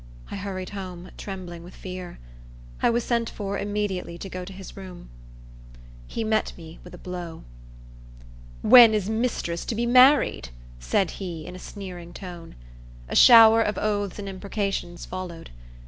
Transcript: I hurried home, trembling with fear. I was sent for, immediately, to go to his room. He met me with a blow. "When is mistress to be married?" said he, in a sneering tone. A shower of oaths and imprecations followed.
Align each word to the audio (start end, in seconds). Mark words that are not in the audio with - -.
I 0.31 0.35
hurried 0.35 0.71
home, 0.71 1.11
trembling 1.15 1.63
with 1.63 1.75
fear. 1.75 2.17
I 2.81 2.89
was 2.89 3.03
sent 3.03 3.29
for, 3.29 3.59
immediately, 3.59 4.17
to 4.17 4.29
go 4.29 4.43
to 4.43 4.51
his 4.51 4.75
room. 4.75 5.11
He 6.07 6.23
met 6.23 6.57
me 6.57 6.79
with 6.83 6.95
a 6.95 6.97
blow. 6.97 7.43
"When 8.63 8.95
is 8.95 9.11
mistress 9.11 9.63
to 9.65 9.75
be 9.75 9.85
married?" 9.85 10.49
said 10.79 11.11
he, 11.21 11.45
in 11.45 11.55
a 11.55 11.59
sneering 11.59 12.13
tone. 12.13 12.55
A 13.09 13.15
shower 13.15 13.61
of 13.61 13.77
oaths 13.77 14.17
and 14.17 14.27
imprecations 14.27 15.05
followed. 15.05 15.51